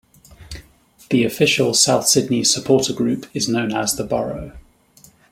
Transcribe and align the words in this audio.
The 1.11 1.23
official 1.25 1.75
South 1.75 2.07
Sydney 2.07 2.43
supporter 2.43 2.91
group 2.91 3.27
is 3.35 3.47
known 3.47 3.71
as 3.71 3.95
The 3.97 4.03
Burrow. 4.03 4.57